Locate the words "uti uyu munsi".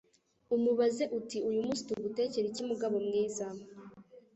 1.19-1.85